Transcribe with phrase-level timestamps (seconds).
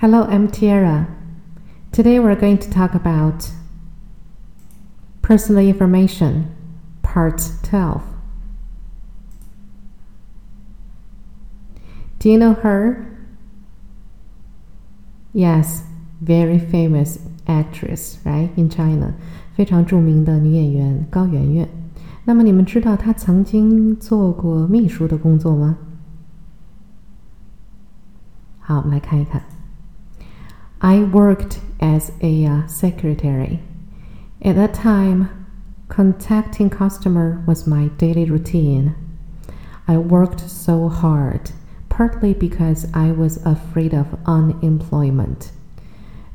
[0.00, 1.06] Hello, I'm Tiara.
[1.92, 3.50] Today we're going to talk about
[5.22, 6.46] personal information,
[7.02, 8.02] part 12.
[12.18, 13.06] Do you know her?
[15.32, 15.82] Yes,
[16.20, 18.50] very famous actress, right?
[18.56, 19.14] In China，
[19.54, 21.68] 非常着名的女演员高圆圆。
[22.24, 25.78] 那么你们知道她曾经做过秘书的工作吗？
[28.60, 29.42] 好，我们来看一看。
[30.81, 33.61] I worked as a uh, secretary.
[34.43, 35.47] At that time,
[35.89, 38.93] contacting customer was my daily routine.
[39.87, 41.49] I worked so hard,
[41.89, 45.51] partly because I was afraid of unemployment.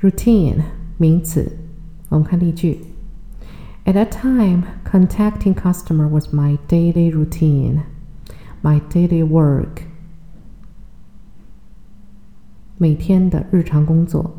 [0.00, 0.62] Routine
[0.98, 1.56] 名词，
[2.08, 2.80] 我们看例句。
[3.84, 7.82] At that time, contacting customer was my daily routine,
[8.62, 9.82] my daily work.
[12.78, 14.36] 每天的日常工作。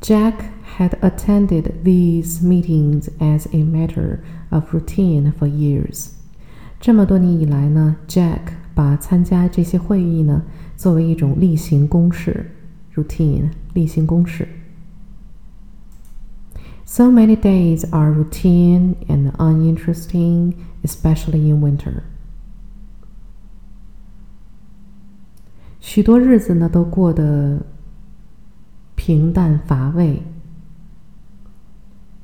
[0.00, 0.34] Jack
[0.78, 6.10] had attended these meetings as a matter of routine for years.
[6.80, 8.40] 这么多年以来呢，Jack
[8.74, 10.44] 把参加这些会议呢
[10.76, 12.50] 作为一种例行公事
[12.94, 14.46] （routine） 例行公事。
[16.84, 22.02] So many days are routine and uninteresting, especially in winter.
[25.80, 27.66] 许多日子呢都过得
[28.94, 30.22] 平淡乏味，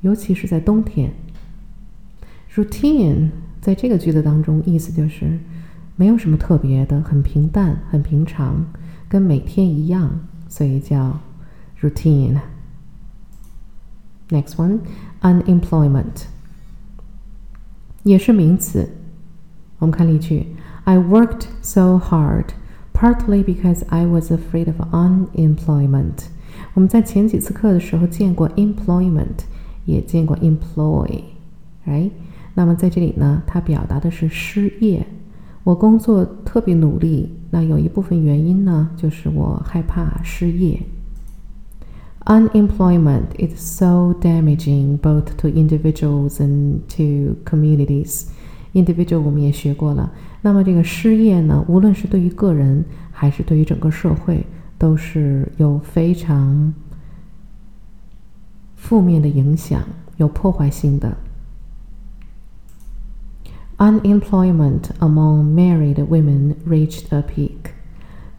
[0.01, 1.11] 尤其是在冬天。
[2.53, 5.37] Routine 在这个句子当中，意思就是
[5.95, 8.65] 没有什么特别的，很平淡，很平常，
[9.09, 11.19] 跟每天一样，所以叫
[11.81, 14.79] routine。Next one,
[15.21, 16.23] unemployment，
[18.03, 18.89] 也是名词。
[19.79, 20.55] 我们看例句：
[20.85, 22.45] I worked so hard,
[22.93, 26.27] partly because I was afraid of unemployment。
[26.73, 29.43] 我们在前几次课的时候见过 employment，
[29.90, 32.10] 也见过 employ，right？
[32.54, 35.06] 那么在这里呢，它表达的是失业。
[35.62, 40.80] 我工作特别努力，那有一部分原因呢，就是我害怕失业。
[42.26, 48.26] Unemployment is so damaging both to individuals and to communities.
[48.72, 50.12] Individual 我们也学过了。
[50.42, 54.44] 那么这个失业呢，无论是对于个人还是对于整个社会，
[54.78, 56.72] 都是有非常
[58.80, 59.84] 负面的影响，
[60.16, 61.16] 有破坏性的。
[63.76, 67.72] Unemployment among married women reached a peak.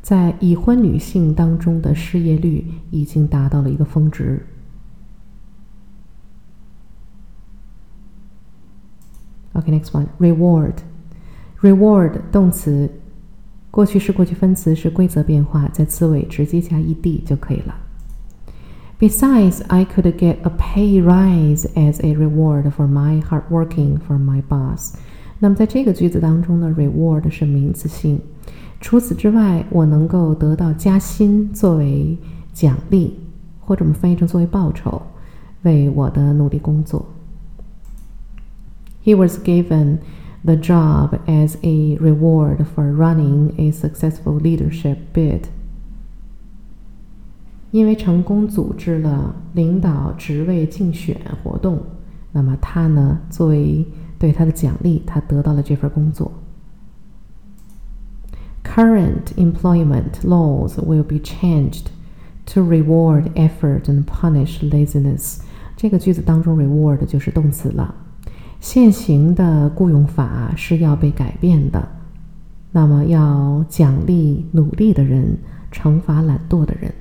[0.01, 4.45] 在已婚女性当中的失业率已经达到了一个峰值。
[9.53, 10.73] OK，next one reward。
[11.61, 12.89] reward 动词，
[13.69, 17.75] 过去式、过去分词是规则变化，在词尾直接加 ed 就可以了。
[19.00, 24.42] Besides, I could get a pay rise as a reward for my hard working for my
[24.42, 24.94] boss。
[25.38, 28.20] 那么在这个句子当中呢，reward 是名词性。
[28.80, 32.16] 除此之外，我能够得到加薪作为
[32.54, 33.18] 奖励，
[33.60, 35.02] 或者我们翻译成作为报酬，
[35.62, 37.04] 为我的努力工作。
[39.04, 39.98] He was given
[40.42, 45.42] the job as a reward for running a successful leadership bid。
[47.71, 51.81] 因为成功组织了领导职位竞选活动，
[52.31, 53.85] 那么他呢，作为
[54.19, 56.31] 对他的奖励，他得到了这份工作。
[58.63, 61.87] current employment laws will be changed
[62.45, 65.39] to reward effort and punish laziness。
[65.75, 67.95] 这个句子当中，reward 就是动词了。
[68.59, 71.87] 现行的雇佣法是要被改变的，
[72.71, 75.37] 那么要奖励努力的人，
[75.71, 76.93] 惩罚懒惰的人。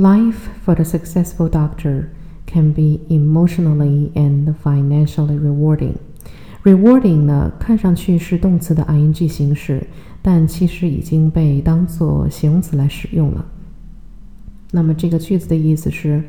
[0.00, 2.10] Life for the successful doctor
[2.46, 5.96] can be emotionally and financially rewarding.
[6.62, 9.86] Rewarding 呢，看上去是动词的 ing 形式，
[10.22, 13.44] 但其实已经被当做形容词来使用了。
[14.70, 16.24] 那么这个句子的意思是，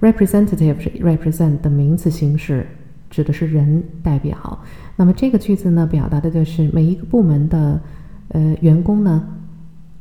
[0.00, 2.66] Representative represent 的名词形式
[3.10, 4.58] 指的是人代表。
[4.96, 7.80] 那么这个句子呢，表达的就是每一个部门的
[8.28, 9.28] 呃员工呢，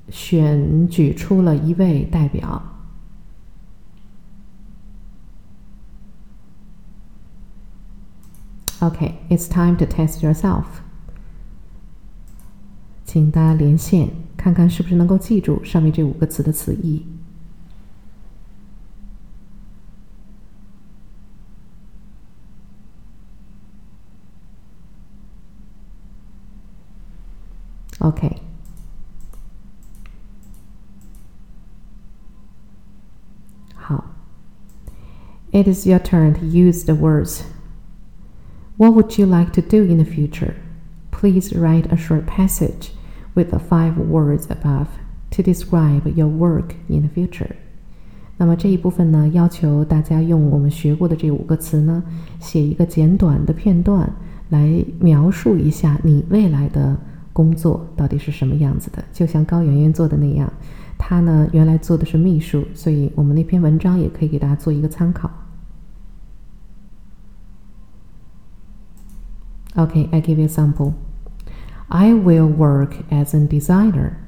[0.09, 2.62] 选举出了一位代表。
[8.80, 10.63] Okay, it's time to test yourself.
[13.06, 14.09] 请大家连线。
[14.45, 17.06] 看看是不是能够记住上面这五个词的词义。
[28.00, 28.42] OK，
[33.75, 34.06] 好。
[35.51, 37.44] It is your turn to use the words.
[38.77, 40.56] What would you like to do in the future?
[41.12, 42.89] Please write a short passage
[43.37, 44.88] With the five words above
[45.31, 47.50] to describe your work in the future。
[48.38, 52.03] 那么这一部分呢，要求大家用我们学过的这五个词呢，
[52.41, 54.11] 写一个简短的片段，
[54.49, 56.97] 来描述一下你未来的
[57.33, 59.03] 工作到底是什么样子的。
[59.12, 60.53] 就像高圆圆做的那样，
[60.99, 65.31] 她呢原来做的是秘书，所以我们那篇文章也可以给大家做一个参考。
[69.75, 70.93] Okay, I give you a sample.
[71.91, 74.21] I will work as a designer.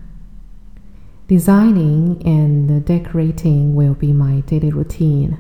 [1.27, 5.39] Designing and decorating will be my daily routine.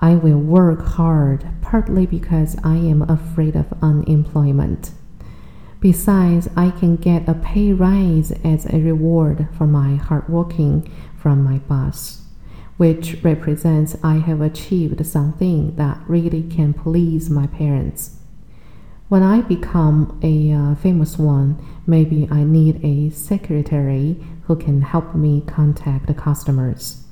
[0.00, 4.90] I will work hard partly because I am afraid of unemployment.
[5.80, 11.44] Besides, I can get a pay rise as a reward for my hard working from
[11.44, 12.22] my boss,
[12.78, 18.17] which represents I have achieved something that really can please my parents.
[19.08, 25.14] When I become a uh, famous one, maybe I need a secretary who can help
[25.14, 27.04] me contact the customers.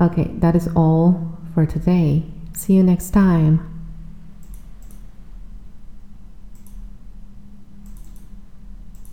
[0.00, 2.24] Okay, that is all for today.
[2.54, 3.69] See you next time.